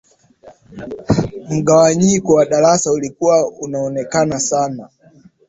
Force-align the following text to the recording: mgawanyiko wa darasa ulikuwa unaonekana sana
mgawanyiko 1.51 2.33
wa 2.33 2.45
darasa 2.45 2.91
ulikuwa 2.91 3.47
unaonekana 3.47 4.39
sana 4.39 4.89